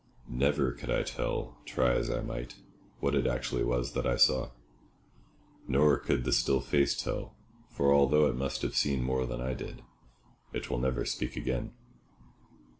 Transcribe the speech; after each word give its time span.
Never 0.27 0.71
could 0.71 0.89
I 0.89 1.03
tell, 1.03 1.59
try 1.63 1.91
as 1.91 2.09
I 2.09 2.21
might, 2.21 2.55
what 3.01 3.13
it 3.13 3.27
actually 3.27 3.63
was 3.63 3.93
that 3.93 4.07
I 4.07 4.15
saw; 4.15 4.49
nor 5.67 5.99
could 5.99 6.23
the 6.23 6.31
still 6.33 6.59
face 6.59 6.99
tell, 6.99 7.35
for 7.69 7.93
although 7.93 8.25
it 8.25 8.35
must 8.35 8.63
have 8.63 8.73
seen 8.75 9.03
more 9.03 9.27
than 9.27 9.41
I 9.41 9.53
did, 9.53 9.83
it 10.53 10.71
will 10.71 10.79
never 10.79 11.05
speak 11.05 11.35
again. 11.37 11.73